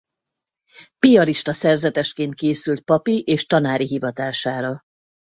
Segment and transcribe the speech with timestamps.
[0.99, 4.81] Piarista szerzetesként készült papi és tanári hivatására.